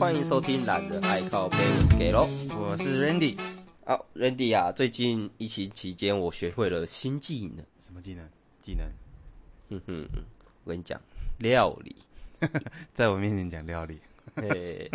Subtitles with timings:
[0.00, 3.38] 欢迎收听懒人爱靠背，我是 Gelo，我是 Randy。
[3.84, 7.62] 好，Randy 啊，最近疫情期间，我学会了新技能。
[7.80, 8.26] 什么技能？
[8.62, 8.86] 技能？
[9.68, 10.08] 哼哼，
[10.64, 10.98] 我跟你讲，
[11.36, 11.94] 料理，
[12.94, 13.98] 在我面前讲料理。
[14.36, 14.90] 嘿，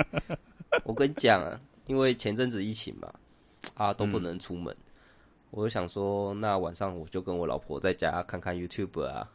[0.83, 3.13] 我跟你讲啊，因为前阵子疫情嘛，
[3.75, 4.91] 啊都不能出门，嗯、
[5.51, 9.29] 我就想说，那晚上我就跟我老婆在家看看 YouTube 啊。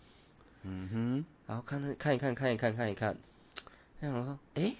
[0.64, 3.16] 嗯哼，然后看看一看，看一看，看一看，
[4.00, 4.76] 然后说，哎、欸，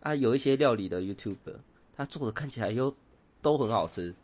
[0.00, 1.36] 啊，有一些料理的 YouTube，
[1.96, 2.94] 他做的看起来又
[3.42, 4.14] 都很好吃，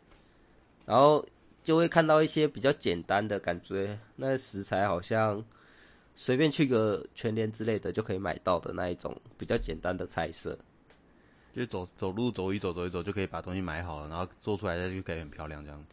[0.87, 1.25] 然后
[1.63, 5.45] 就会看到一些比较简单的感觉，那食材好像
[6.15, 10.59] 随便去个全联之类的就可以买到的那一种比较简单的菜色，
[11.53, 15.85] 就走走路走一走走一走就可以把东西买好了，然后做出来就可以很漂亮这样。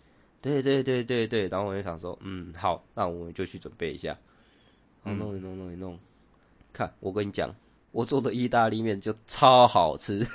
[0.42, 4.18] 对对对对对，然后我就想说，嗯，好，那我们就去准备一下。
[5.04, 6.00] 弄一弄弄一弄，
[6.72, 7.56] 看我跟你讲，
[7.92, 10.26] 我做的意大利面就超好吃。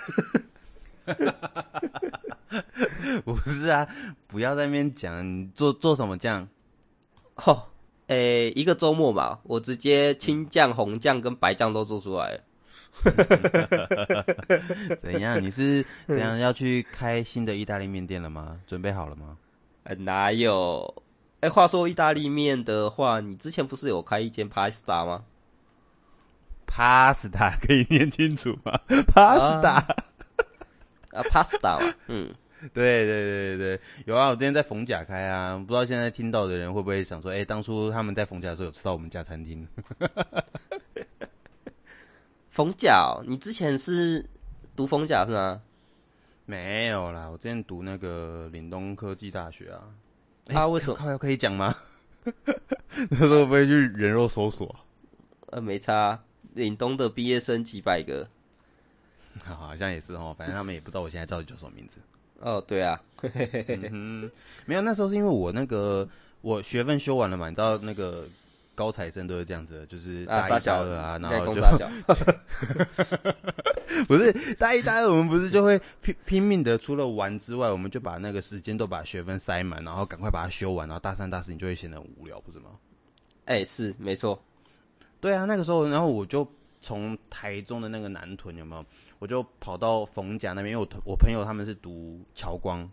[3.25, 3.87] 不是啊，
[4.27, 6.49] 不要在那边讲，你做做什么酱？
[7.37, 7.63] 哦，
[8.09, 12.41] 诶、欸，一个周末吧，我直接青酱、红酱跟白酱都做出来了。
[15.01, 15.41] 怎样？
[15.43, 18.59] 你是 怎样要去开新的意大利面店了吗？
[18.67, 19.37] 准备好了吗？
[19.85, 21.03] 欸、哪有？
[21.41, 25.25] 哎，话说意大利面的话，你之前不是有开一间 Pasta 吗
[26.67, 29.83] ？Pasta 可以念清楚吗？Pasta
[31.13, 32.35] 啊，Pasta 嘛，嗯，
[32.75, 39.67] 对对对对对，有啊，我之前在逢甲开啊，不知道现在听到的人会不会想说，哎，当初他们在逢甲的时候有吃到我们家餐厅？
[42.51, 44.25] 逢甲，你之前是
[44.75, 45.61] 读逢甲是吗？
[46.45, 49.83] 没有啦，我之前读那个岭东科技大学啊。
[50.47, 50.95] 他、啊、为什么？
[50.95, 51.75] 靠，可以讲吗？
[53.11, 54.75] 他说会不会去人肉搜索？
[55.49, 56.19] 呃，没差。
[56.57, 58.27] 岭东的毕业生几百个，
[59.45, 60.35] 好像也是哦。
[60.37, 62.01] 反正他们也不知道我现在到底叫什么名字。
[62.41, 63.01] 哦，对啊。
[63.93, 64.29] 嗯，
[64.65, 66.09] 没有，那时候是因为我那个
[66.41, 68.27] 我学分修完了嘛，你知道那个。
[68.77, 71.63] 高材生都是这样子的，就是大一、大二啊，然后就
[74.07, 82.73] 不是大一、大二，我们不是就会拼拼命的，除了玩之外，我们就把那个时间都把学分塞满，然后赶快把它修完，然后大三、大四你就会显得很无聊，不是吗？
[83.47, 84.39] 哎、欸，是没错，
[85.21, 86.47] 对啊，那个时候，然后我就
[86.81, 88.85] 从台中的那个南屯有没有，
[89.19, 92.89] 我就跑到逢甲那边，因为我我朋友他们是读侨光，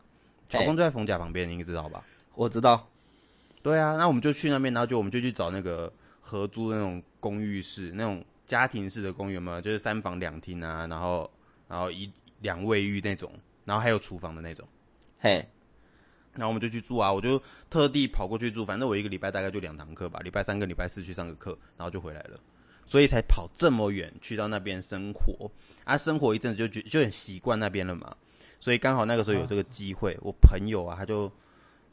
[0.49, 2.03] 侨光就在逢甲旁边，欸、你应该知道吧？
[2.35, 2.87] 我知道。
[3.61, 11.29] 对啊，那我们就去那边，然后就我们就去找那个合租的那种公寓式，那种家庭式的公寓嘛，就是三房两厅啊，然后
[11.67, 12.11] 然后一
[12.41, 13.31] 两卫浴那种，
[13.63, 14.67] 然后还有厨房的那种。
[15.19, 15.47] 嘿，
[16.33, 22.39] 然后我们就去住啊，我就特地跑过去住，反正我一个礼拜大概就两堂课吧，礼拜三跟礼拜四去上个课，然后就回来了，
[22.85, 25.49] 所以才跑这么远去到那边生活
[25.83, 28.15] 啊，生活一阵子就觉就很习惯那边了嘛，
[28.59, 31.31] 所以刚好那个时候有这个机会，我朋友啊他就。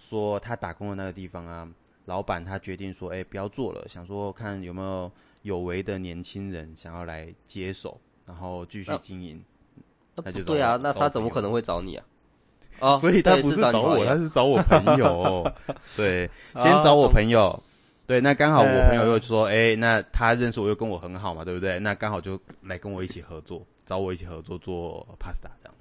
[0.02, 1.68] 说他打工的那个地方啊，
[2.06, 5.12] 老板他决定说，哎，不要做了，想说看有没有
[5.42, 9.44] 有为的年轻人想要来接手，然后继续经营。
[10.14, 12.06] 那就对啊，那他怎么可能会找你啊？
[12.80, 15.52] 哦， 所以他不是找我，他是找我朋友。
[15.96, 17.62] 对，先找我朋友。
[18.06, 21.78] 对，那刚好我朋友又说，哎，那他认识我又跟我很好嘛，对不对？
[21.78, 25.74] 那刚好就来跟我一起合作，找我一起合作做 pasta 这样。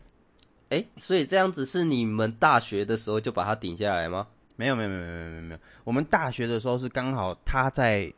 [0.70, 4.28] 哎，所以这样子是你们大学的时候就把他顶下来吗？
[4.56, 5.60] 没有，没有，没有，没有，没有，没有。
[5.84, 8.14] 我们大学的时候是刚好他在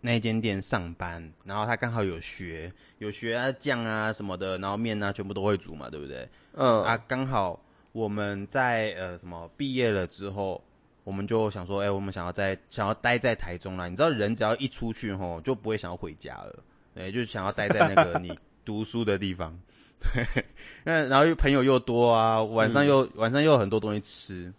[0.00, 6.28] 那间店上班，然后他刚好有学，有学啊酱啊什么的，然后面啊全部都会煮嘛，对不对？
[6.52, 7.60] 嗯啊，刚好
[7.96, 10.62] 我们在呃什么毕业了之后，
[11.02, 13.88] 我们就想说，哎，我们想要在想要待在台中啦。
[13.88, 16.62] 你知道人只要一出去吼，就不会想要回家了，
[16.94, 19.58] 对，就想要待在那个你读书的地方。
[19.98, 20.44] 对，
[20.84, 24.52] 那然后又朋友又多啊，晚上又、嗯、晚上又有很多东西吃，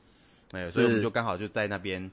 [0.49, 2.09] 哎，所以我们就刚好就在那边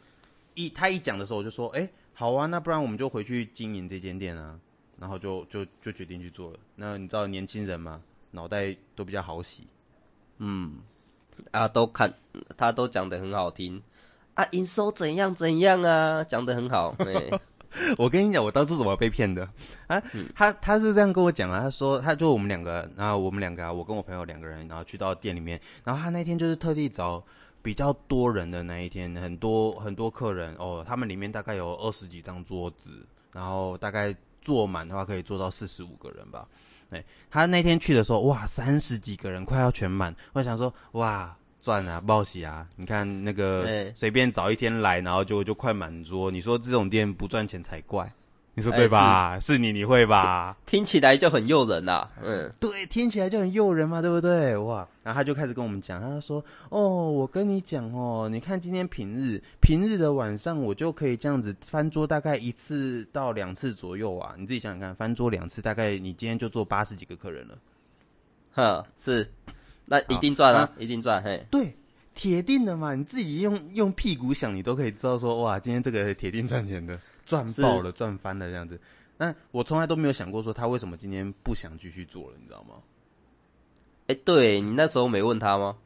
[0.53, 4.61] 一他一讲的时候，我就说，哎，好啊，那不然我们就回去经营这间店啊，
[4.99, 6.59] 然后就就就决定去做了。
[6.77, 9.66] 那你知道年轻人嘛，脑袋都比较好洗，
[10.37, 10.81] 嗯，
[11.51, 12.13] 啊，都看
[12.57, 13.83] 他都讲得很好听
[14.34, 17.41] 啊，营收怎样怎样啊，讲得很好， 对。
[17.98, 19.48] 我跟你讲，我当初怎么被骗的
[19.89, 20.01] 啊？
[20.33, 27.21] 他他是这样跟我讲啊，他说他就我们两个，然后我们两个啊，我跟我朋友两个人，然后去到店里面，然后他那天就是特地找
[27.63, 32.91] 比较多人的那一天，很多很多客人哦，他们里面大概有二十几张桌子，
[33.33, 36.47] 然后大概坐满的话可以坐到四十五个人吧。
[36.95, 40.15] 对，他那天去的时候，哇，三十几个人，快要全满。
[40.33, 41.37] 我想说，哇。
[41.61, 42.69] 赚啊，报喜啊！
[42.77, 46.31] 你看那个随便找一天来，然后就就快满桌。
[46.31, 48.13] 你说这种店不赚钱才怪。
[48.56, 49.33] 你说对吧？
[49.33, 50.56] 欸、是，是你，你会吧？
[50.65, 52.10] 听起来就很诱人呐、啊。
[52.22, 54.56] 嗯，对，听起来就很诱人嘛，对不对？
[54.56, 54.86] 哇！
[55.03, 64.36] 然后他就开始跟我们讲，他说：“哦，我跟你讲哦，你看今天平日平日的晚上，我就可以这样子翻桌，大概一次到两次左右啊。
[64.39, 67.59] 你自己想想看，翻桌两次，大概你今天就做八十几个客人了。
[68.53, 69.28] 哼，是，
[69.84, 71.21] 那一定赚了，啊、一定赚。
[71.21, 71.77] 嘿，对，
[72.15, 72.95] 铁定的嘛。
[72.95, 78.80] 你自己用用屁股想，你都可以知道说，哇，今天这个铁定赚钱的。”赚爆了，赚翻了这样子，
[79.16, 82.74] 那我从来都没有想过说他为什么今天不想继续做了，你知道吗？
[84.06, 85.76] 哎、欸，对，你那时候没问他吗？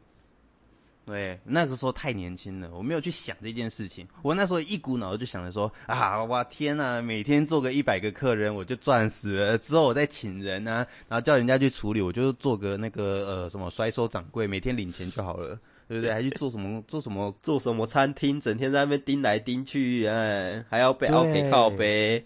[1.06, 4.06] 对，那个时候太年轻了，我没有去想这件事情。
[4.20, 15.58] 我那时候一股脑就想着说啊，哇天呐，每天做个一百个客人我就赚死了，之后我再请人啊，然后叫人家去处理，我就做个那个呃什么甩手掌柜，每天领钱就好了。
[15.88, 16.12] 对不对？
[16.12, 16.82] 还去做什么？
[16.87, 17.35] 做什么？
[17.43, 18.40] 做什么餐厅？
[18.40, 22.25] 整天在那边盯来盯去，哎，还要被 OK 靠背。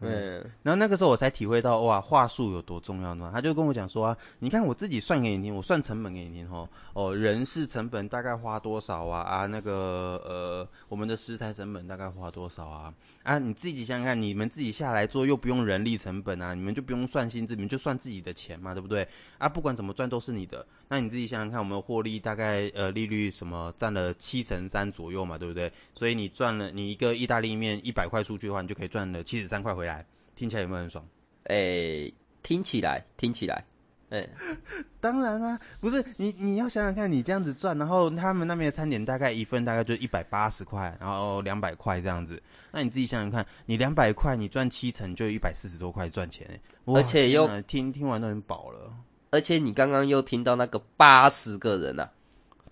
[0.00, 3.30] 嗯，然后那个时候我才体会到哇，话术有多重要呢？
[3.32, 6.68] 他就跟我讲说啊，你看我自己算给你听，我算成本给你听哦。
[6.92, 9.22] 哦，人事成本大概花多少啊？
[9.22, 12.92] 啊，那个呃，我们的食材成本大概花多少啊？
[13.22, 19.08] 啊，你自己想想看，你们自己下来做又不用人力成本啊，你们就不用算薪资，你们就算自己的钱嘛，对不对？
[19.38, 20.66] 啊，不管怎么赚都是你的。
[20.88, 25.72] 那你自己想想看，我们获利大概呃利率什么占了七成三左右嘛，对不对？
[25.94, 30.04] 所以你赚了你一个意大利面一百块出去的话，你就可以赚了七十三块回来。
[30.36, 31.06] 听起来有没有很爽？
[31.44, 33.64] 哎、欸，听起来，听起来，
[34.10, 34.30] 哎、欸，
[34.98, 42.42] 当然啊，不是你，你要想想看，你这样子赚，然后他们那边的餐点大概一份大概就一百八十块，然后两百块这样子，
[42.72, 48.92] 那你自己想想看，你两百块，你赚七成就一百四十多块赚钱，而且又听听完都很饱了，
[49.30, 52.10] 而且你刚刚又听到那个八十个人啊，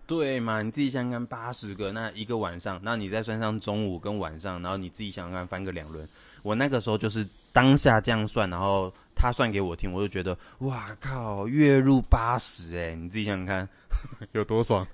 [0.07, 0.63] 对嘛？
[0.63, 6.09] 你自己想想看，八十个，那一个晚上，那你再算上中午跟晚上，然后你自己想想看，翻个两轮，
[6.43, 7.27] 我那个时候就是。
[7.55, 13.69] 当下这样算，然后他算给我听，我就觉得哇靠，月入八十哎，你自己想想看，
[14.33, 14.87] 有多爽？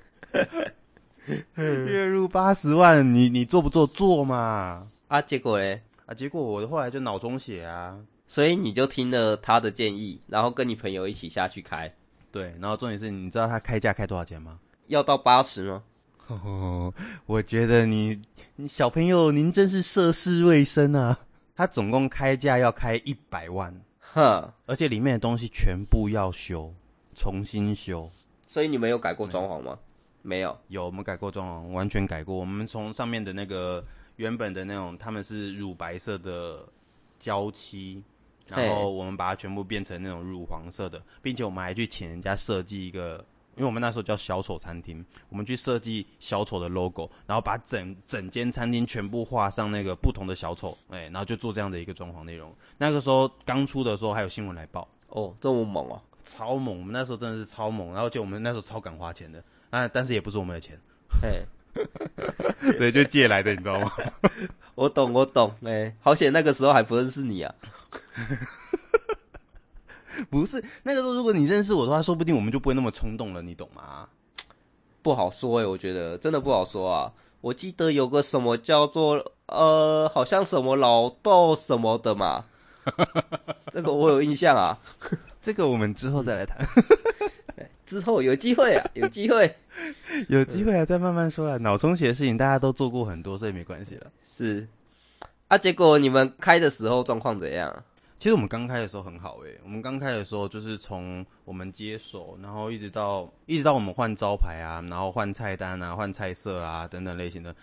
[1.54, 3.86] 月入八十万，你你做不做？
[3.86, 4.88] 做嘛？
[5.06, 5.80] 啊，结果嘞？
[6.06, 7.96] 啊，结果我后来就脑充血啊，
[8.26, 11.88] 所以你就听了他的建议，然后跟你朋友一起下去开。
[12.32, 14.58] 对，然后重点是，你知道他开价开多少钱吗？
[14.88, 15.84] 要到八十吗？
[16.26, 16.92] 哦，
[17.26, 18.20] 我觉得你
[18.56, 21.16] 你小朋友，您真是涉世未深啊。
[21.58, 26.72] 他总共开价要开一百万，哼，而且里面的东西全部要修，
[27.16, 28.08] 重新修。
[28.46, 29.76] 所以你们有改过装潢吗？
[30.22, 32.36] 没有，有，我们改过装潢，完全改过。
[32.36, 33.84] 我们从上面的那个
[34.14, 36.64] 原本的那种，他们是乳白色的
[37.18, 38.04] 胶漆，
[38.46, 43.26] 然后我们把它全部变成那种乳黄色的，并且我们还去请人家设计一个。
[43.58, 52.54] 因为我们那时候叫小丑餐厅，我们去设计小丑的 logo，然后把整整间餐厅全部画上那个不同的小丑，哎，然后就做这样的一个装潢内容。
[52.78, 56.78] 那个时候刚出的时候还有新闻来报，哦，这么猛啊，超猛！
[56.78, 60.78] 我们那时候真的是超猛，然后就我们那时候超敢花钱的，啊，但是也不是我们的钱，
[61.20, 61.44] 嘿，
[62.78, 63.90] 对，就借来的，你知道吗？
[64.76, 67.52] 我懂，我懂，哎，好险那个时候还不认识你啊。
[70.30, 74.08] 不是那个时候，如果你认识我的话，说不定我们就不会那么冲动了，你懂吗？
[75.02, 77.12] 不好说哎、欸，我觉得真的不好说啊。
[77.40, 82.44] 我记得有个什么叫做呃，好像什么老豆什么的嘛，
[83.70, 84.78] 这个我有印象啊。
[85.40, 86.58] 这个我们之后再来谈，
[87.86, 89.56] 之后有机会啊，有机会，
[90.28, 91.56] 有机会啊，再慢慢说啦。
[91.58, 94.10] 脑充血的事情大家都做过很多，所以没关系了。
[94.26, 94.66] 是
[95.46, 97.84] 啊，结果你们开的时候状况怎样？
[98.18, 107.54] 其实我们刚开的时候很好诶、我们刚开的时候就是从我们接手，然后一直到一直到我们换招牌啊，然后换菜单啊，换菜色啊等等类型的。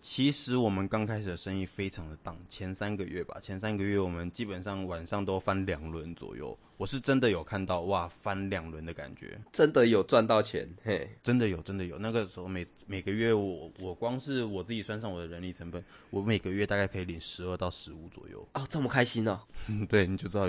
[0.00, 6.58] 其实我们刚开始的生意非常的棒，前三个月吧，前三个月我们基本上晚上都翻两轮左右。
[6.78, 11.98] 我是真的有看到哇，翻两轮的感觉，真的有赚到钱，嘿，真的有，真的有。
[11.98, 18.48] 那个时候每每个月我我光是我自己算上我的人力成本，我每个月大概可以领十二到十五左右。
[18.54, 19.38] 哦，这么开心哦？
[19.90, 20.48] 对，你就知道，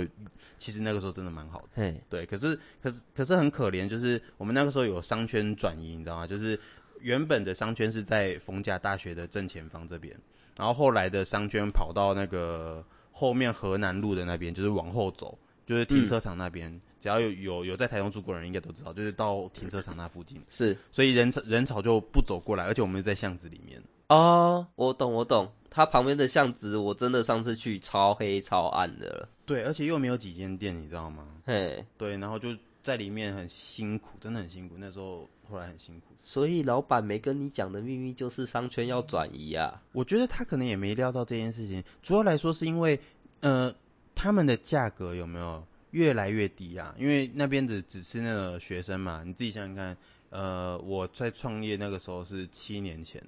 [0.57, 1.67] 其实那个时候真的蛮好的。
[1.73, 6.25] 嘿，对，可是可是可是很可怜，就是我们那个时候有商圈转移，你知道吗？
[6.25, 6.57] 就是。
[7.01, 10.15] 原本的商圈是在逢甲大学的正前方这边，
[10.57, 16.71] 然后后来的商圈跑到那个后面河南路的那边，就是往后走，就是停车场那边。
[16.71, 20.41] 嗯、只要有有有在台中住过的人，应该都知道，就是到停车场那附近。
[20.47, 23.81] 是，所以人潮人潮就不走过来，而且我们在巷子里面。
[24.09, 29.29] 哦，我懂我懂，它旁边的巷子我真的上次去超黑超暗的了。
[29.45, 31.27] 对，而且又没有几间店，你知道吗？
[31.45, 32.49] 嘿，对，然后就
[32.83, 34.75] 在里面很辛苦，真的很辛苦。
[34.77, 35.27] 那时候。
[35.51, 39.83] 后来很辛苦，所以老板没跟你讲的秘密就是商圈要转移啊。
[39.91, 42.99] 我觉得他可能也没料到这件事情，主要来说是因为
[43.41, 43.71] 呃，
[44.15, 46.95] 他们的价格有没有越来越低啊？
[46.97, 49.97] 因为那边的只是那个学生嘛，你自己想想看。
[50.31, 53.21] 呃，我在创业那个时候是七年前，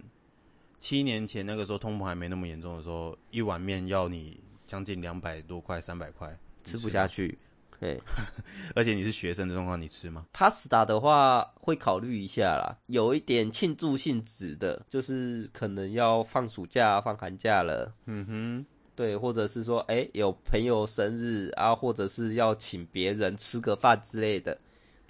[0.79, 7.37] 七年前那个时候通膨还没那么严重的时候，一碗面要你将近两百多块、三百块，吃不下去。
[7.79, 8.01] 对，
[8.75, 17.93] 而且你是学生的状况，你吃吗？Pasta 的话会考虑一下啦，有一点庆祝性质的，就是可能要放暑假、放寒假了。
[18.05, 18.65] 嗯哼，
[18.95, 24.57] 对，或者是说，哎、欸，有朋友生日啊，或者是要请别人吃个饭之类的，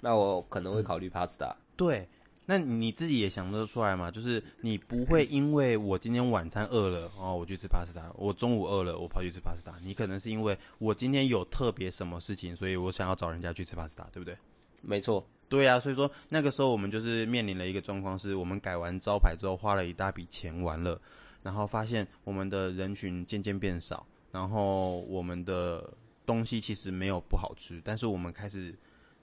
[0.00, 1.50] 那我可能会考虑 Pasta。
[1.52, 2.08] 嗯对，
[2.46, 4.10] 那你自己也想得出来嘛？
[4.10, 9.72] 就是你不会因为我今天晚餐饿了哦，我去吃 pasta；；我中午饿了，我跑去吃 pasta。
[9.82, 14.36] 你可能是因为我今天有特别什么事情，所以我想要找人家去吃 pasta，，对不对？
[14.82, 15.80] 没错，对啊。
[15.80, 21.00] 所以说那个时候我们就是面临了一个状况，是我们改完招牌之后花了一大笔钱玩了，
[21.42, 25.90] 然后发现我们的人群渐渐变少，然后我们的
[26.26, 28.74] 东西其实没有不好吃，但是我们开始。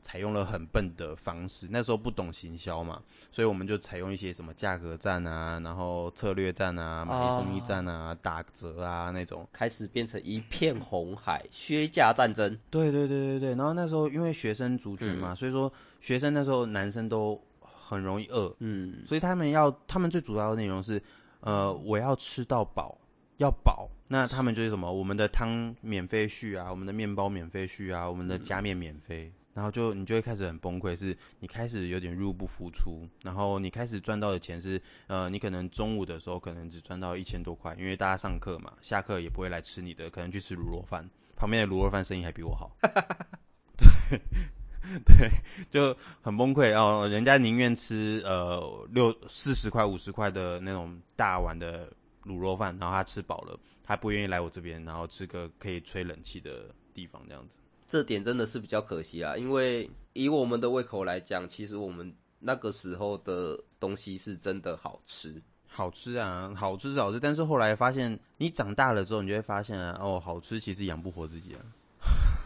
[0.01, 12.57] 采用了很笨的方式，那时候不懂行销嘛，所以我们就采用一些什么价格战啊，然后策略战啊，买一送一战啊，打折啊那种，开始变成一片红海，削价战争。
[12.69, 21.01] 对对对对对，然后那时候因为学生族群嘛，嗯、所以说学生那时候男生都很容易饿，嗯，所以他们要他们最主要的内容是，
[21.41, 22.97] 呃，我要吃到饱，
[23.37, 29.31] 要饱，那他们就是什么，我们的汤免费续啊，我们的面包免费续啊，我们的加面免费。
[29.35, 42.71] 嗯然后就你就会开始很崩溃，是你开始有点入不敷出，然后你开始赚到的钱是，呃，你可能中午的时候可能只赚到一千多块，因为大家上课嘛，下课也不会来吃你的，可能去吃卤肉饭，旁边的卤肉饭生意还比我好，
[43.77, 44.19] 对
[45.05, 45.31] 对，
[45.69, 51.91] 就很崩溃哦，人家宁愿吃呃六四十块五十块的那种大碗的
[52.23, 57.57] 卤肉饭，然后他吃饱了，他不愿意来我这边，然后吃个可以吹冷气的地方这样子。
[57.91, 71.59] 这点真的是比较可惜啊，因为以我们的胃口来讲，其实我们那个时候的东西是真的好吃，好吃啊，好吃是好吃，但是后来发现，你长大了之后，你就会发现啊，哦，好吃其实养不活自己啊。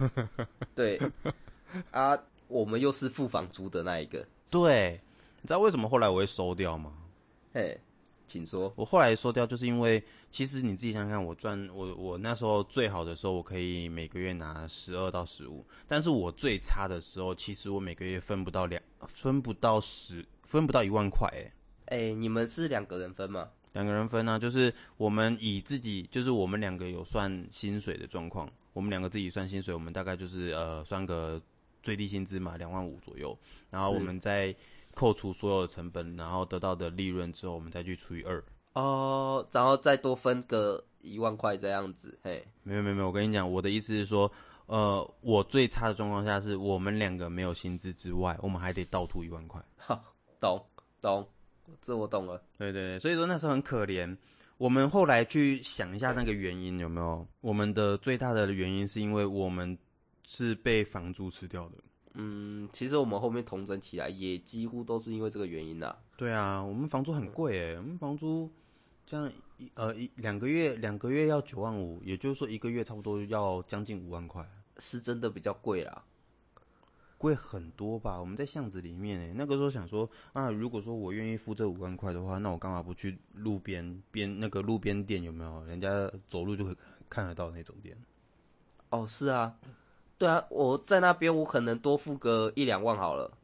[0.73, 0.99] 对，
[1.91, 4.25] 啊，我们又是付房租的那一个。
[4.49, 4.99] 对，
[5.43, 6.91] 你知道为什么后来我会收掉吗？
[7.53, 7.79] 嘿。
[8.27, 8.73] 请说。
[8.75, 21.27] 我后来收掉，就是因为其实你自己想想看，我赚我我那时候最好的时候，我可以每个月拿十二到十五，但是我最差的时候，其实我每个月分不到两，分不到十，分不到一万块。
[21.29, 21.51] 哎，
[21.97, 23.49] 哎，你们是两个人分吗？
[23.73, 31.41] 两个人分啊，就是我们以自己，就是我们两个有算薪水的状况，我们两个自己算薪水，我们大概就是呃算个
[31.83, 33.37] 最低薪资嘛，两万五左右，
[33.69, 34.55] 然后我们在。
[34.95, 42.17] 扣除所有的成本，然后得到的利润之后，我们再去除以二哦，然后再多分个一万块这样子。
[42.23, 44.31] 嘿，没有没有没有，我跟你讲，我的意思是说，
[44.65, 49.63] 呃，我最差的状况下是我们两个没有薪资之外，我们还得倒吐一万块。
[49.75, 50.03] 好，
[50.39, 50.65] 懂
[50.99, 51.27] 懂，
[51.81, 52.41] 这我懂了。
[52.57, 54.17] 对对对，所以说那时候很可怜。
[54.57, 57.27] 我们后来去想一下那个原因有没有？
[57.41, 59.77] 我们的最大的原因是因为我们
[60.25, 61.75] 是被房租吃掉的。
[62.15, 65.97] 嗯，其实我们后面同整起来也几乎都是因为这个原因啦。
[66.17, 68.49] 对啊，我们房租很贵诶，我们房租
[69.05, 76.03] 这样一呃一两个月两个月要九万五，也就是说一个月差不多要将近五万块，是真的比较贵啦，
[77.17, 78.17] 贵很多吧？
[78.19, 85.63] 我们在巷子里面诶，那个时候想说啊，如果说我愿意付这五万块的话，那我干嘛不去路边边那个路边店有没有？
[85.65, 85.89] 人家
[86.27, 86.77] 走路就可以
[87.09, 87.97] 看得到那种店。
[88.89, 89.53] 哦，是啊。
[90.17, 93.37] 对啊，我在那边，我可能多付个一两万好了。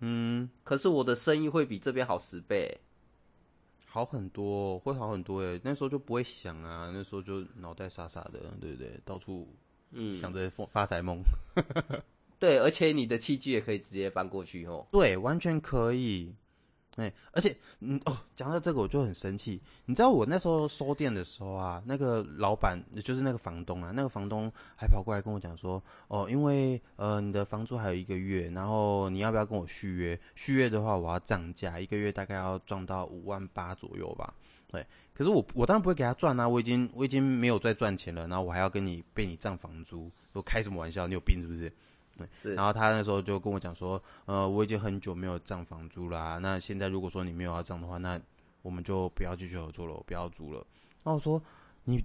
[0.00, 2.80] 嗯，可是我的生意会比这边好十倍，
[3.86, 5.60] 好很多，会好很多诶。
[5.62, 8.98] 那时候就不会想啊，那时候就脑袋傻傻的，对不对？
[9.04, 9.48] 到处
[9.90, 11.20] 嗯想着发财梦。
[12.40, 14.84] 对，而且你的器具也可以直接搬过去哦。
[14.90, 16.34] 对，完全可以。
[16.96, 19.58] 哎，而且，嗯哦，讲到这个我就很生气。
[19.86, 30.20] 你知道我那时候收店的时候啊，那个老板就是那个房东啊，那个房东还跑过来跟我讲说，哦，因为呃你的房租还有一个月，然后你要不要跟我续约？
[30.34, 34.34] 续约的话我要涨价，一个月大概要赚到五万八左右吧。
[34.68, 41.06] 对，可是我我当然不会给他赚啊，我已经我已经没有再赚钱了，然后我还要跟你被你涨房租，我开什么玩笑？
[41.06, 41.72] 你有病是不是？
[42.16, 42.54] 对，是。
[42.54, 46.38] 然后他那时候就跟我讲说，呃，我已经很久没有涨房租啦、啊。
[46.38, 48.20] 那现在如果说你没有要涨的话，那
[48.62, 50.64] 我们就不要继续合作了，我不要租了。
[51.02, 51.42] 那我说，
[51.84, 52.04] 你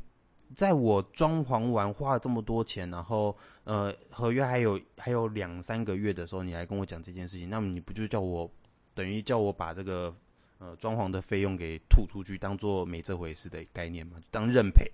[0.56, 8.50] 在我装潢完花了这么多钱，然后呃，合约还有还有两三个月的时候，你来跟我讲这件事情，那么你不就叫我
[8.96, 10.16] 等于叫我把这个
[10.58, 14.18] 呃装潢的费用给吐出去，当做没这回事的概念吗？
[14.32, 14.90] 当认赔？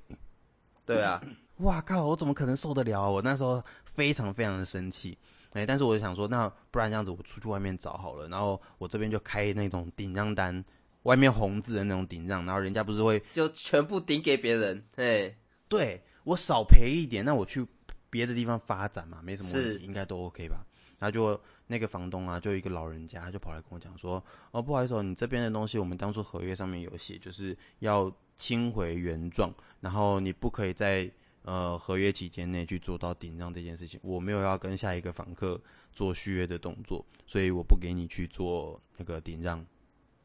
[0.85, 1.21] 对啊。
[1.57, 3.09] 哇靠，我怎么可能受得了啊？
[3.09, 5.17] 我那时候非常非常的生气。
[5.51, 8.27] 哎，但是我就想说，那不然这样子，我出去外面找好了。
[8.27, 10.65] 然后我这边就开那种顶账单，
[11.03, 14.83] 外面红字的那种顶账，然后人家不是会就全部顶给别人。
[14.95, 17.63] 哎，对，我少赔一点，那我去
[18.09, 20.65] 别的地方发展嘛，没什么问题，应该都 OK 吧？
[20.97, 31.07] 然后就那个房东啊，就一个老人家，他就跑来跟我讲说：“哦，不好意思哦，你这边的东西，我们当初合约上面有写，就是要清回原状，然后你不可以在。”
[31.43, 39.65] 呃，合约期间内去做到顶让这件事情，我没有要跟下一个房客做续约的动作，所以我不给你去做那个顶让。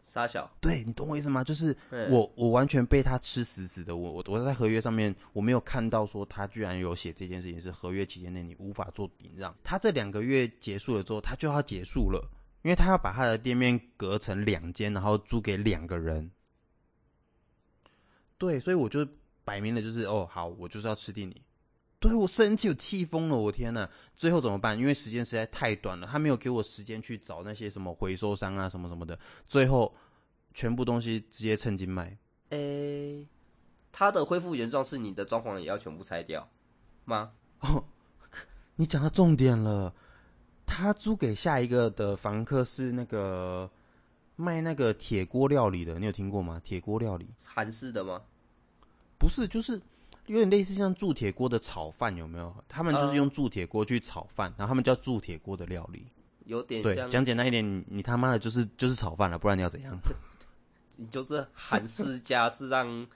[0.05, 1.45] 傻小，对，你懂我意思吗？
[1.45, 1.77] 就是
[2.09, 9.55] 我我完全被他吃死死的，我我我在合约上面我没有看到说他居然有写这件事情是合约期间内你无法做顶让。
[9.63, 12.31] 他这两个月结束了之后，他就要结束了，
[12.63, 16.31] 因为他要把他的店面隔成两间，然后租给两个人。
[18.39, 19.07] 对，所以我就。
[19.49, 21.43] 摆明了就是哦，好，我就是要吃定你，
[21.99, 24.79] 对，我生气，我气疯了，我天呐，最后怎么办？
[24.79, 29.95] 因为时间实在太短了，他没有给我时间去找那些什么回收商啊，什么什么的，最后
[30.53, 32.19] 全部东西直接趁机卖。
[32.51, 33.27] 诶，
[33.91, 36.47] 他的恢复原状是你的装潢也要全部拆掉
[37.07, 37.33] 吗？
[37.61, 37.87] 哦，
[38.77, 39.95] 你讲到重点了，
[40.67, 43.71] 他租给下一个的房客是那个
[44.37, 46.61] 卖那个铁锅料理的，你有听过吗？
[46.63, 48.23] 铁锅料理，韩式的吗？
[49.19, 49.81] 不是，就是
[50.27, 52.55] 有点类似像铸铁锅的炒饭，有没有？
[52.69, 56.07] 他们就是用铸铁锅去炒饭，然后他们叫铸铁锅的料理，
[56.45, 56.95] 有点对。
[57.09, 59.99] 讲简单一点，你你他妈的就是就是炒饭了，不然你要怎样？
[60.97, 63.07] 你就是韩式家 是让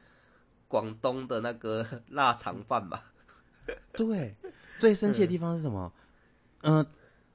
[0.69, 3.03] 广东的那个腊肠饭吧？
[3.95, 4.35] 对，
[4.79, 5.93] 最生气的地方是什么？
[6.63, 6.87] 嗯、呃，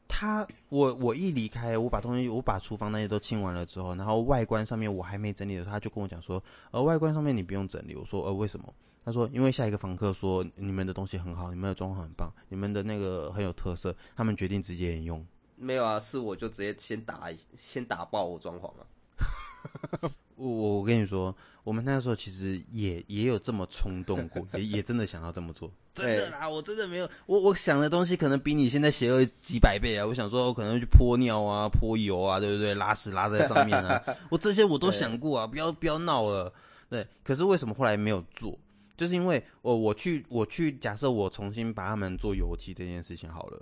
[0.07, 7.95] 他我我一离开，我把东西我把厨房那些都清完了之后，然后外观上面我还没整理的时候，他就跟我讲说，呃，外观上面你不用整理。
[7.95, 8.73] 我说，呃，为什么？
[9.05, 15.25] 他说，因为下一个房客说你们的东西很好，你们的装潢很棒，你们的那个很有特色，他们决定直接沿用。
[15.55, 20.11] 没有啊，是我就直接先打先打爆我装潢啊。
[20.35, 25.71] 我我跟你说，我们那时候其实也也有这么冲动过，也也真的想要这么做。
[25.97, 30.05] 真的啦，我真的没有，我我想的东西可能比你现在邪恶几百倍啊！
[30.05, 32.73] 我想说，我可能去泼尿啊，泼油啊，对不对？
[32.75, 35.47] 拉屎拉在上面啊， 我这些我都想过啊！
[35.47, 36.53] 不要不要闹了，
[36.89, 37.07] 对。
[37.23, 38.57] 可是为什么后来没有做？
[38.95, 43.61] 就是因为我我去我去假设我重新把他们做油漆这件事情好了，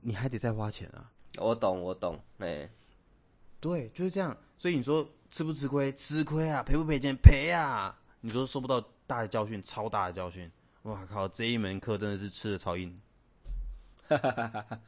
[0.00, 1.10] 你还得再花钱啊！
[1.38, 2.70] 我懂我懂，哎，
[3.58, 4.36] 对，就是这样。
[4.56, 5.90] 所以你说吃不吃亏？
[5.92, 6.62] 吃亏啊！
[6.62, 7.16] 赔不赔钱？
[7.16, 7.98] 赔啊！
[8.20, 10.50] 你说受不到大的教训，超大的教训。
[10.84, 11.26] 哇靠！
[11.26, 13.00] 这一门课真的是吃的超硬，
[14.06, 14.80] 哈哈哈哈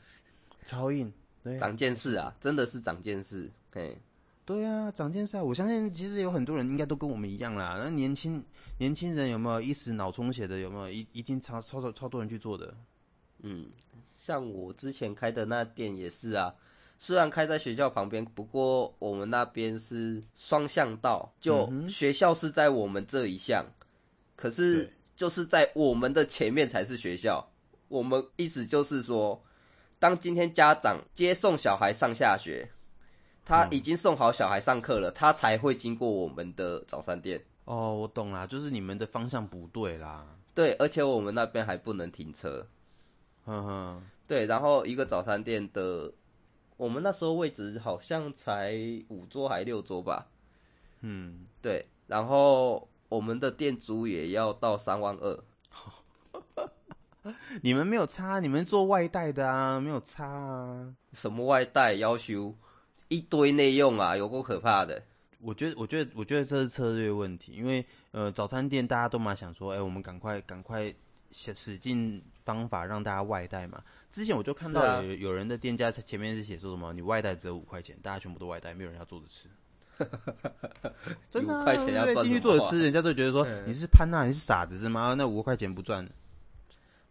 [0.63, 1.11] 超硬，
[1.43, 3.99] 对，长见识啊，真的是长见识，嘿，
[4.45, 5.43] 对啊，长见识啊！
[5.43, 7.77] 我相信其实有很多人应该都跟我们一样啦。
[7.79, 8.45] 那年轻
[8.77, 10.59] 年轻人有没有一时脑充血的？
[10.59, 12.77] 有没有一一定超超超超多人去做的？
[13.39, 13.71] 嗯，
[14.15, 16.55] 像我之前开的那店也是啊，
[16.99, 23.65] 虽然开在学校旁边，不过我们那边是双向道，就学校是在我们这一项，
[24.37, 24.87] 可是。
[25.17, 27.51] 就是在我们的前面才是学校，
[27.89, 29.43] 我们意思就是说，
[29.99, 32.71] 当今天家长接送小孩上下学，
[33.43, 37.43] 他已经送好小孩上课了，他才会经过我们的早餐店。
[37.65, 40.27] 哦，我懂啦，就是你们的方向不对啦。
[40.55, 42.69] 对，而且我们那边还不能停车。
[43.47, 46.13] 呵呵，对，然后一个早餐店的，
[46.77, 48.75] 我们那时候位置好像才
[49.09, 50.29] 五桌还六桌吧。
[51.01, 52.87] 嗯，对，然后。
[53.09, 55.45] 我们的店租也要到三万二，
[57.63, 60.95] 你们没有差，你们做外带的啊，没有差啊。
[61.13, 62.55] 什么外带要求
[63.09, 65.03] 一堆内用啊，有够可怕的。
[65.39, 70.93] 我觉得，我觉得，我觉得这是策略问题，因为呃，早餐店大家都蛮想说，哎，我们赶快赶快
[71.31, 73.81] 使使尽方法让大家外带嘛。
[74.11, 79.49] 之前我就看到有、啊、有人的店家前面是写说什么，你外带只有五块钱，大家全部都外带，没有人要坐着吃。
[81.31, 85.15] 真的、啊，对对对，进去坐着吃，人家都觉得说你是潘娜，你是傻子是吗？
[85.17, 86.09] 那五块钱不赚？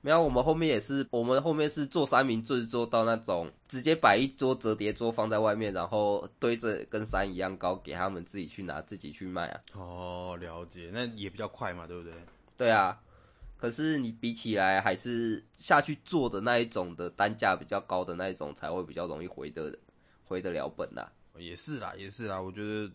[0.02, 9.62] 没有，我们后面也是，我们后面是做三明治，做到那种直接摆一桌折叠桌放在外面，然后堆着跟山一样高，给他们自己去拿，自己去卖啊。
[9.74, 12.13] 哦，了解，那也比较快嘛，对不对？
[12.56, 13.00] 对啊，
[13.58, 19.76] 可是你比起来，还是下去做的那一种的单价比较高的那一种，才会比较容易回得
[20.26, 21.08] 回得了本呐。
[21.38, 22.91] 也是啦，也是啦，我觉得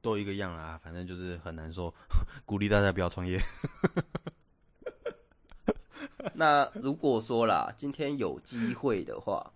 [0.00, 1.92] 都一个样啦，反正就是很难说，
[2.44, 3.40] 鼓励大家不要创业。
[6.34, 9.52] 那如果说啦，今天有机会的话，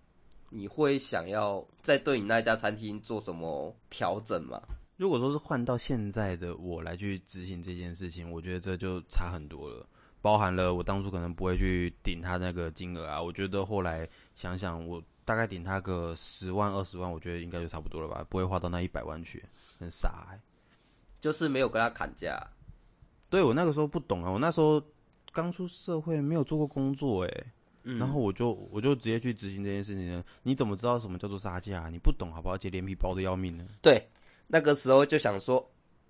[0.49, 4.61] 你会想要再对你那家餐厅做什么调整吗？
[4.97, 9.85] 如果说是换到现在的我来去执行这件事情，我觉得这就差很多了。
[10.21, 13.21] 包含了我当初可能不会去顶他那个金额啊。
[13.21, 19.43] 我觉得后来想想，我大概顶他个十万二十万，我觉得应该就差不多了吧，不会花到那一百万去，
[19.77, 20.39] 很傻欸。
[21.19, 22.35] 就是没有跟他砍价。
[23.29, 24.81] 对，我那个时候不懂啊，我那时候
[25.31, 27.45] 刚出社会，没有做过工作，诶。
[27.83, 30.23] 嗯，然后我就我就直接去执行这件事情。
[30.41, 31.89] 你怎么知道什么叫做杀价？
[31.89, 32.55] 你不懂好不好？
[32.55, 33.63] 而且脸皮薄的要命呢。
[33.83, 34.09] 对，
[34.47, 35.63] 那个时候就想说，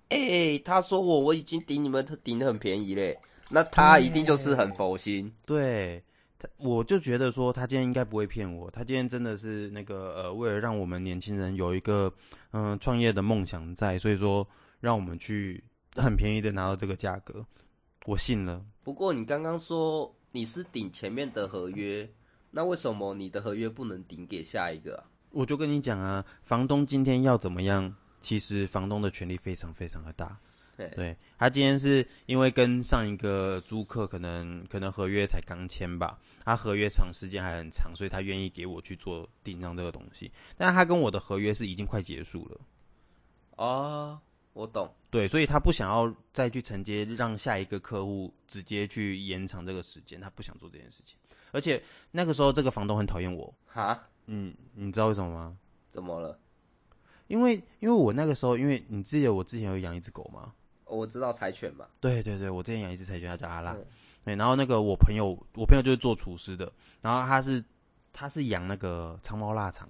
[0.08, 5.30] 哎、欸，他说我我已经顶你们顶的很便宜嘞，那他一定就是很佛心。
[5.44, 6.02] 对，
[6.40, 12.12] 他我就觉得说他今天应该不会骗我，他今天真的是那个呃，为了让我们年轻人有一个
[12.52, 14.48] 嗯、呃、创业的梦想在，所以说
[14.80, 15.62] 让我们去
[15.94, 17.46] 很便宜的拿到这个价格，
[18.06, 18.64] 我信了。
[18.82, 20.12] 不过你刚刚说。
[20.32, 22.08] 你是顶前面的合约，
[22.52, 25.10] 那为什么你的合约不能顶给下一个啊？
[25.30, 30.38] 我就跟你讲啊，房东今天要怎么样，其实房东的权力非常非常的大。
[30.88, 40.30] 对，对，他今天是因为跟上一个租客可能可能合约才刚签吧，他合约长时间还很长，所以他愿意给我去做顶让这个东西。
[40.56, 42.60] 但他跟我的合约是已经快结束了。
[43.56, 44.20] 哦。
[44.52, 51.16] 我懂，对，所以他不想要再去承接，让下一个客户直接去延长这个时间，他不想做这件事情。
[51.52, 53.54] 而且那个时候，这个房东很讨厌我。
[53.64, 55.56] 哈，嗯，你知道为什么吗？
[55.88, 56.36] 怎么了？
[57.28, 60.52] 因为因为我那个时候，因为你记得我之前有养一只狗吗？
[60.90, 61.86] 我知道柴犬嘛。
[62.00, 63.76] 对对对，我之前养一只柴犬，它叫阿拉。
[64.24, 67.64] 对，然后那个我朋友，我朋友就是做厨师的，然后他是
[68.12, 69.88] 他是养那个长毛腊肠。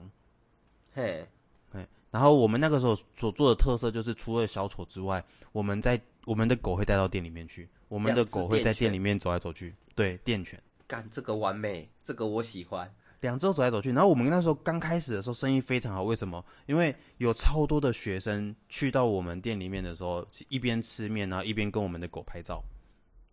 [0.93, 1.27] 嘿。
[1.73, 9.75] 对然后我们那个时候所做的特色就是，除了小丑之外，我们在我们的狗会带到店里面去，我们的狗会在店里面走来走去。
[9.95, 10.61] 对，店犬。
[10.89, 12.93] 干这个完美，这个我喜欢。
[13.21, 16.45] 两周走来走去，然后我们那时候刚开始的时候生意非常好，为什么？
[16.67, 22.63] 因为有超多的学生去到我们店里面的时候，一边吃面，然后一边跟我们的狗拍照，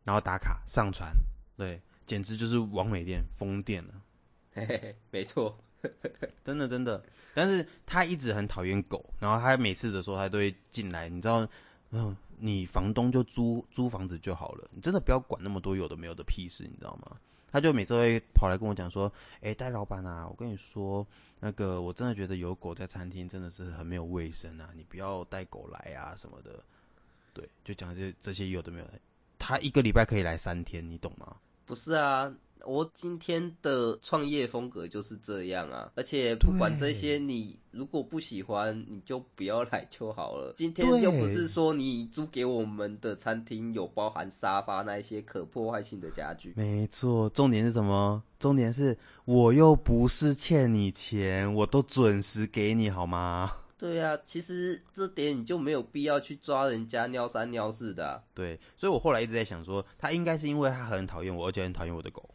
[0.04, 1.13] 然后打卡上传，
[1.56, 3.93] 对，简直就是完美店疯店了。
[4.54, 5.58] 嘿嘿嘿，没错。
[6.43, 7.02] 真的真的，
[7.34, 11.47] 但是他一直很讨厌狗，然后他每次的时候他都会进来，你知道，
[11.91, 17.17] 嗯，你房东就租租房子就好了，你真的不要管那么多有的没有的屁事，你知道吗？
[17.58, 21.04] 他就每次会跑来跟我讲说，哎，戴老板啊，我跟你说，
[21.39, 26.63] 那个我真的觉得有狗在餐厅真的是很没有卫生啊，你不要带狗来啊什么的，
[27.34, 29.00] 对，就讲这这些有的没有的，
[29.39, 31.38] 他一个礼拜可以来三天，你懂吗？
[31.65, 32.32] 不是啊。
[32.67, 40.53] 我今天的创业风格就是这样啊，而且不管这些，你如果不喜欢，你就不要来就好了。
[40.58, 46.53] 今天又不是说你租给我们的餐厅有包含沙发那一些可破坏性的家具。
[46.58, 48.21] 没错，重点是什么？
[48.38, 53.49] 重点是我又不是欠你钱，我都准时给你好吗？
[53.77, 58.21] 对啊，其实这点你就没有必要去抓人家尿三尿四的啊。
[58.34, 62.27] 对，所以我后来一直在想说，他应该是因为他很讨厌我，而且很讨厌我的狗。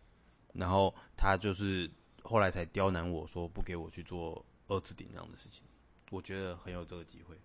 [0.52, 1.90] 然后他就是
[2.22, 5.62] 后来才刁难我说不给我去做二次顶让的事情，
[6.10, 7.36] 我觉得很有这个机会。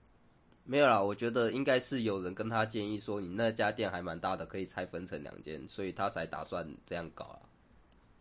[0.64, 7.40] 没有啦，我觉得应该是有人跟他建议说，你那家店还蛮大的，可以拆分成两间，所以他才打算这样搞啊。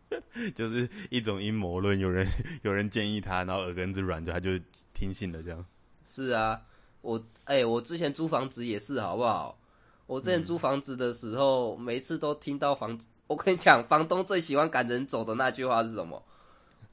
[0.55, 2.25] 就是一种阴谋论，有人
[2.61, 4.57] 有人建议他，然后耳根子软，就他就
[4.93, 5.65] 听信了这样。
[6.05, 6.65] 是啊，
[7.01, 9.59] 我哎、欸，我之前租房子也是，好不好？
[10.05, 13.05] 我之前租房子的时候，嗯、每次都听到房子。
[13.27, 16.23] 我跟你讲，房东最喜欢赶人走的那句话是什么？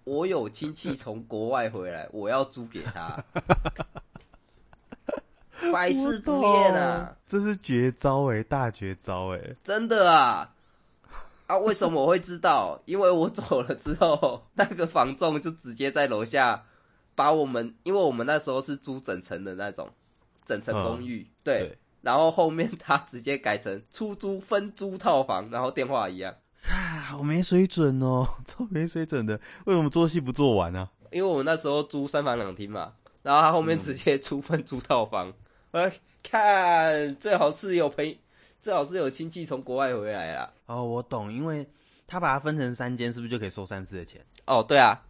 [0.04, 3.24] 我有亲戚从国外回来，我要租给他，
[5.72, 7.16] 百试不厌啊！
[7.26, 9.40] 这是绝招哎，大绝招哎！
[9.62, 10.52] 真的啊！
[11.46, 12.82] 啊，为什么我会知道？
[12.84, 16.66] 因为我走了之后，那个房仲就直接在楼下
[17.14, 19.88] 把我们，因为我们那时候是租整层的那种
[20.44, 21.58] 整层公寓，嗯、对。
[21.60, 26.34] 对然后后面他直接改成出租分租套房，然后电话一样，
[26.68, 29.40] 啊，好没水准哦， 超没水准的。
[29.64, 30.80] 为什么做戏不做完呢？
[30.80, 31.08] 啊？
[31.10, 35.32] 因为我们那时候租三房两厅嘛，然后他后面直接出分租套房。
[35.70, 38.14] 我、嗯、看最好是有朋友，
[38.60, 40.52] 最好是有亲戚从国外回来啦。
[40.66, 41.66] 哦，我懂，因为
[42.06, 44.20] 他把它分成三间，是不是就可以收三次的钱？
[44.46, 45.02] 哦，对啊。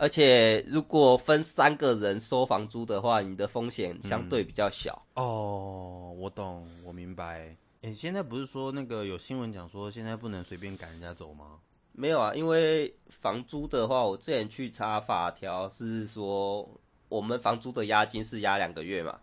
[0.00, 5.04] 而且，如果分三个人收房租的话，你的风险相对比较小。
[5.14, 7.56] 嗯、哦，我懂，我明白。
[7.80, 11.58] 诶，现在不是说那个有新闻讲说，现在不能随便赶人家走吗？
[11.92, 16.68] 没有啊，因为房租的话，我之前去查法条是说，
[17.08, 19.18] 我们房租的押金是押两个月嘛。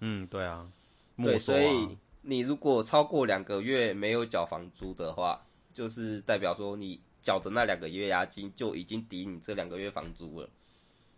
[0.00, 0.70] 嗯，对啊。
[1.16, 7.00] 对，所以你如果超过两个月没有缴房租的话，就是代表说你。
[7.24, 10.48] 缴的那两个月押金就已经抵你这两个月房租了，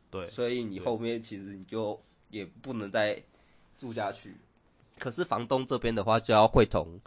[0.09, 3.21] 对，所以你后面其实你就也不能再
[3.77, 4.37] 住下去。
[4.99, 6.99] 可是房东这边的话就要会同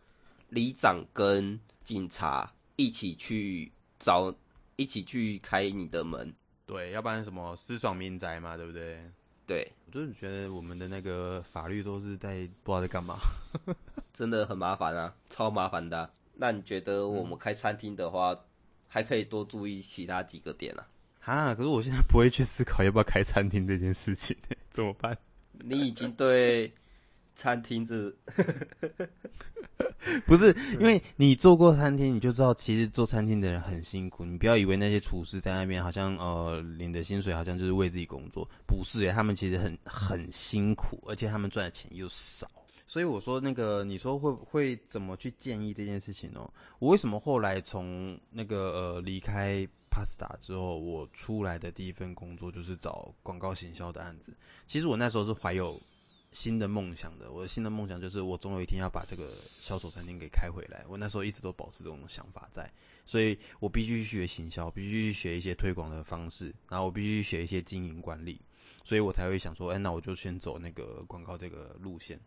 [0.50, 4.36] 里长跟警察一起去找，
[4.76, 6.32] 一起去开你的门。
[6.66, 9.02] 对，要不然什么私闯民宅嘛，对不对？
[9.48, 13.18] 对，我就是觉得我们的那个法律都是在不知道在干嘛，
[14.14, 16.12] 真的很麻烦啊，超麻烦的啊。
[16.36, 18.40] 那你觉得我们开餐厅的话，嗯、
[18.90, 20.86] 还可以多注意其他几个点啊？
[21.22, 24.36] 哈，可是我现在不会去思考要不要开餐厅这件事情，
[24.72, 25.18] 怎么办？
[25.52, 26.74] 你已经对
[27.36, 28.12] 餐厅这
[30.26, 34.26] 不是，因为你做过餐厅，你就知道其实做餐厅的人很辛苦。
[34.26, 42.50] 你不要以为那些厨师在那边好像呃领的薪水好像就是为自己工作，不是耶，他们其实很很辛苦，而且他们赚的钱又少。
[42.90, 46.52] 所以我说那个，你说会会怎么去建议这件事情哦？
[46.80, 49.58] 我为什么后来从那个呃离开
[49.92, 54.36] Pasta 之后，我出来的第一份工作就是找广告行销的案子。
[54.66, 55.80] 其实我那时候是怀有
[56.32, 60.84] 新的梦想的，我的新的梦想就是我总有一天要把这个销售餐厅给开回来。
[60.90, 62.68] 我那时候一直都保持这种想法在，
[63.06, 68.42] 所以我必须去学行销，必须去学一些推广的方式，然后我必须学一些经营管理，
[68.84, 72.20] 所以我才会想说，哎，那我就先走那个广告这个路线。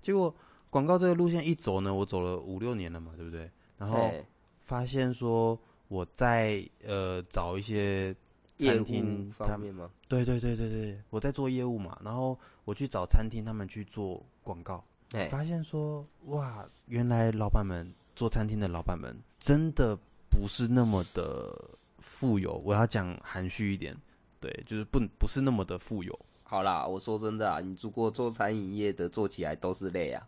[0.00, 0.34] 结果
[0.70, 3.50] 广告这个路线一走呢，我走了五六年了嘛，对不对？
[3.76, 4.12] 然后
[4.60, 5.58] 发现说。
[5.90, 8.14] 我在呃找一些
[8.58, 9.90] 餐厅方面吗？
[10.06, 14.84] 对对对对对，我在做业务嘛，然后我去找餐厅他们去做广告，
[15.14, 17.84] 欸、发现说哇，原来老板们
[18.14, 19.98] 做餐厅的老板们真的
[20.30, 21.52] 不是那么的
[21.98, 22.62] 富有。
[22.64, 23.92] 我要讲含蓄一点，
[24.38, 26.16] 对，就是不不是那么的富有。
[26.50, 30.26] 好啦，我说真的啊，你如果做餐饮业的，做起来都是累啊。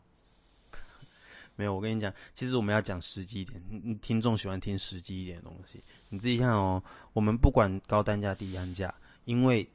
[1.56, 5.82] 没有，我跟你讲，其实我们要讲实际一点，你听众喜欢听实际一点的东西。
[6.10, 6.80] 你自己看哦，
[7.12, 9.68] 我们不管高单价、低单价，因为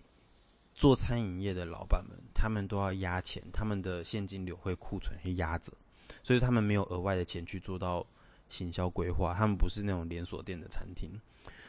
[0.73, 5.73] 做餐饮业的老板们，他们都要压钱，他们的现金流会库存会压着，
[6.23, 8.07] 所以他们没有额外的钱去做到
[8.47, 9.33] 行销规划。
[9.33, 11.11] 他们不是那种连锁店的餐厅，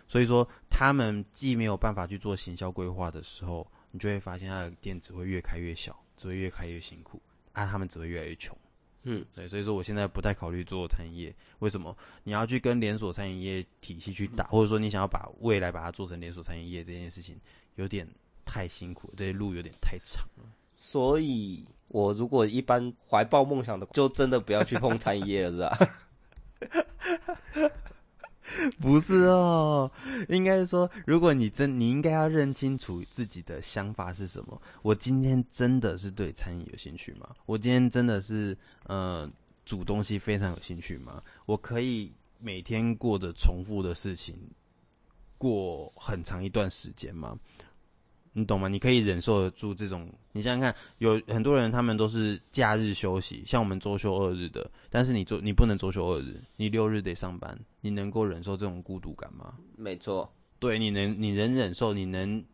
[0.06, 3.66] 所以说他们既没有办法去做行销规划的时候，
[3.98, 7.20] 你就会发现他的店只会越开越小，只会越开越辛苦，
[7.52, 8.56] 啊，他们只会越来越穷。
[9.02, 11.34] 嗯，对，所以说我现在不太考虑做餐饮业。
[11.58, 11.96] 为什么？
[12.22, 17.40] 你要去跟连锁餐饮业体系去打，或者说你想要把未来把它做成连锁餐饮业这件事情，
[17.74, 18.08] 有点
[18.44, 20.44] 太辛苦，这些路有点太长了。
[20.76, 25.74] 所以，我如果一般怀抱梦想的，就真的不要去碰餐饮业了，
[26.60, 27.72] 是吧？
[28.80, 29.90] 不是哦，
[30.28, 34.60] 应该是说，如果你真，你应该要认清楚自己的想法是什么。
[34.82, 37.28] 我今天真的是对餐饮有兴趣吗？
[37.46, 39.30] 我今天真的是，呃，
[39.64, 41.22] 煮东西非常有兴趣吗？
[41.46, 44.36] 我可以每天过着重复的事情，
[45.36, 47.38] 过很长一段时间吗？
[48.38, 48.68] 你懂吗？
[48.68, 50.08] 你可以忍受得住这种？
[50.30, 59.58] 你想想看，有很多人他们都是假日休息，像我们周休二日的，但是你周你不能周休二日，你六日得上班，你能够忍受这种孤独感吗？
[59.76, 62.44] 没错，对，你能你能忍受，你能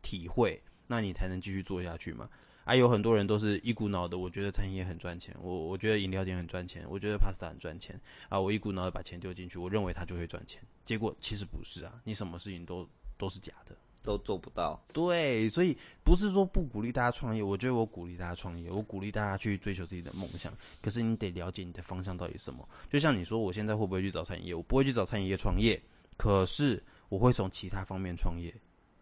[0.00, 2.26] 体会，那你才能继续做下去嘛。
[2.64, 12.88] 啊，有很多人都是一股脑的，我觉得餐饮业很赚钱，我我觉得饮料店很赚钱，我觉得 pasta 很赚钱啊，我一股脑的把钱丢进去，我认为它就会赚钱，结果其实不是啊，你什么事情都
[13.18, 13.76] 都是假的。
[14.02, 20.52] 都做不到，对，所以不是说不鼓励大家创业，我觉得我鼓励大家创业，我鼓励大家去追求自己的梦想。
[20.80, 22.66] 可是你得了解你的方向到底是什么。
[22.90, 24.54] 就像你说，我现在会不会去找餐饮业？
[24.54, 25.80] 我不会去找餐饮业创业，
[26.16, 28.54] 可是我会从其他方面创业。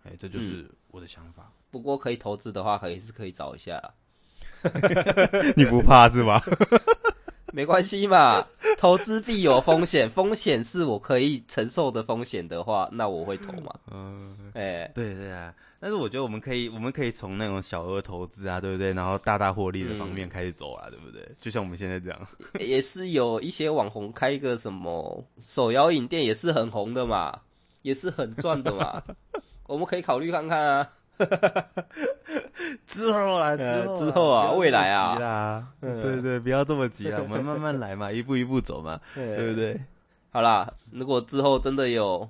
[0.02, 1.44] 哎，这就是我的想法。
[1.44, 3.80] 嗯，不过可以投资的话，可以是可以找一下。
[5.56, 6.40] 你不怕是吗？
[7.56, 13.74] 没关系嘛， 投资必有风险，风险是我可以承受的风险的话，那我会投嘛。
[13.90, 18.92] 嗯，哎、欸，对对啊，但是我觉得我们可以，我们可以从那种小额投资啊，对不对？
[18.92, 21.26] 然后大大获利的方面开始走啊，嗯、对不对？
[21.40, 22.28] 就像我们现在这样，
[22.60, 27.40] 也是有一些网红开一个什么手摇饮店，也是很红的嘛，
[27.80, 29.02] 也是很赚的嘛，
[29.66, 30.86] 我们可以考虑看看啊。
[32.87, 39.81] 之后啦，之后、呃、之后啊，未来啊，啦，对对对，不要这么急啦， 我们慢慢来嘛，一步一步走嘛，对不对？
[40.31, 42.29] 好啦，如果之后真的有，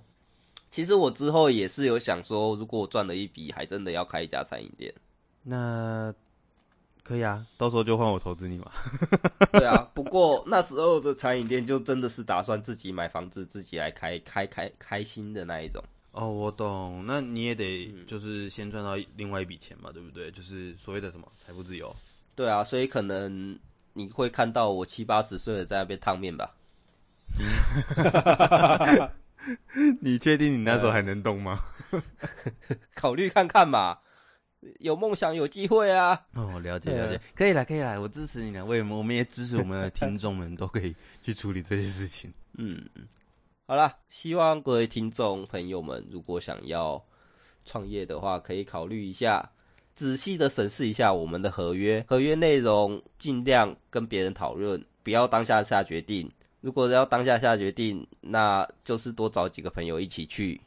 [0.71, 4.95] 其实我之后也是有想说，如果我赚了一笔，还真的要开一家餐饮店，
[5.43, 6.15] 那
[7.03, 8.71] 可以啊，到时候就换我投资你嘛。
[9.53, 15.83] 对啊，不过那时候的餐饮店就真的是打算自己买房子，自己来开，开开开心的那一种。
[16.17, 17.05] 哦，我懂。
[17.07, 20.31] 那你也得就是先赚到另外一笔钱嘛，嗯、对不对？
[20.31, 21.95] 就是所谓的什么财富自由。
[22.35, 23.59] 对啊，所以可能
[23.93, 26.55] 你会看到我七八十岁的在那边烫面吧。
[30.01, 31.65] 你确定你那时候还能动吗？
[32.95, 33.99] 考虑看看嘛。
[34.81, 36.27] 有梦想有机会啊！
[36.35, 38.65] 哦，了解了解，可以来可以来，我支持你了。
[38.65, 42.33] 为我们也支持我们的听众们都可以去处理这些事情。
[42.55, 42.85] 嗯，
[43.69, 47.05] 好了，希望各位听众朋友们，如果想要
[47.65, 49.51] 创业的话，可以考虑一下，
[49.97, 56.31] 仔细的审视一下我们的合约，合约内容尽量跟别人讨论，不要当下下决定。
[56.61, 60.61] 如果要当下下决定，那就是多找几个朋友一起去，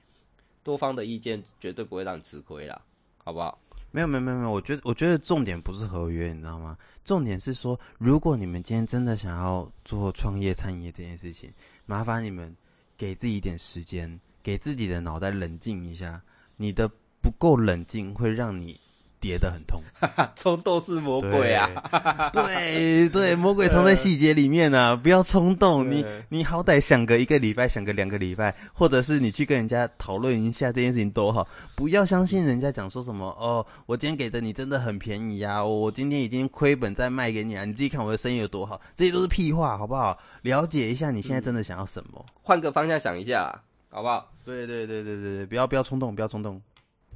[0.62, 2.82] 多方的意见绝对不会让你吃亏啦，
[3.24, 3.58] 好不好？
[3.92, 6.78] 没有没有没有没有，我觉得我觉得重点不是合约，你知道吗？
[7.06, 11.50] 重点是说，如果你们今天真的想要做创业餐饮业这件事情，
[11.86, 12.54] 麻烦你们
[13.00, 16.22] 给自己一点时间，给自己的脑袋冷静一下。
[16.58, 18.78] 你的不够冷静，会让你。
[19.20, 19.82] 跌得很痛，
[20.36, 22.30] 冲动是魔鬼啊！
[22.32, 24.96] 对 对，魔鬼藏在细节里面啊！
[24.96, 31.48] 不要冲动，你你好歹想个一个礼拜，想个两个礼拜，或者是你去跟人家讨论一下这件事情多好。
[31.76, 35.64] 不要相信人家讲说什么哦，我今天给的你真的很便宜啊！
[35.64, 37.66] 我今天已经亏本再卖给你啊！
[37.66, 40.18] 你自己看我的生意有多好，这些都是屁话，好不好？
[40.44, 44.32] 了解一下你现在真的想要什么，换个方向想一下，好不好？
[44.46, 46.60] 对对对对对对，不要不要冲动，不要冲动。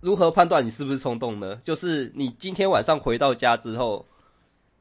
[0.04, 1.56] 如何判断你是不是冲动呢？
[1.64, 4.06] 就是你今天晚上回到家之后，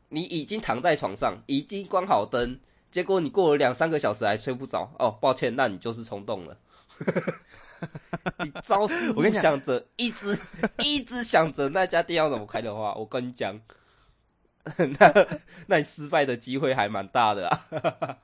[0.08, 2.58] 你已经躺在床上，已经关好灯，
[2.90, 4.92] 结果你过了两三个小时还睡不着。
[4.98, 6.58] 哦，抱歉，那你就是冲动了。
[8.42, 10.36] 你朝思暮 想着，一直
[10.82, 13.60] 一直想着那家店要怎么开的话，我跟你讲，
[14.98, 15.28] 那
[15.68, 18.18] 那你失败的机会还蛮大的啊。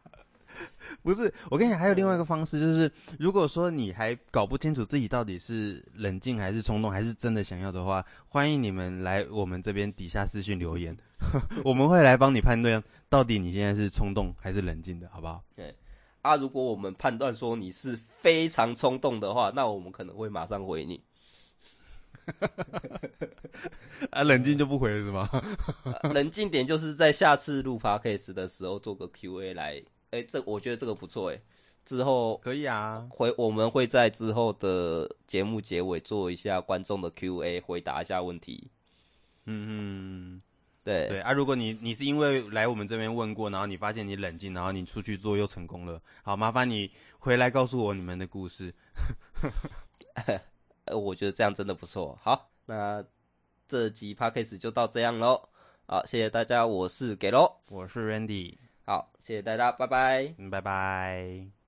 [1.09, 10.94] 不是，我跟你讲，还有另外一个方式，就是如果说你还搞不清楚自己到底是冷静还是冲动，还是真的想要的话，欢迎你们来我们这边底下私信留言，
[11.64, 15.42] 我们会来帮你判断到底你现在是冲动还是冷静的，好不好？
[15.55, 15.75] 对。
[16.21, 21.03] 啊，如果我们判断说你是非常冲动的话，那我们可能会马上回你。
[24.11, 25.27] 啊，冷静就不回了是吗？
[26.03, 29.83] 啊、冷静点就是在下次录 podcast 的时候做个 Q&A 来。
[30.11, 31.40] 哎、欸，这我觉得这个不错哎，
[31.85, 38.71] 之后可以啊，回我们会在之后的节目结尾做一下观众的 Q&A，回答一下问题。
[39.44, 40.42] 嗯嗯，
[40.85, 48.73] 对对啊，如果你你是因为来我们这边问过，然后你发现你冷静，然后你出去做又成功了，好，麻烦你回来告诉我你们的故事。
[50.87, 52.18] 呃，我觉得这样真的不错。
[52.23, 53.05] 好，那
[53.68, 55.49] 这集 Podcast 就到这样喽。
[55.87, 58.68] 好，谢谢大家，我是给喽，我是 Randy。
[58.88, 61.48] 好，谢谢大家，拜拜，嗯拜拜。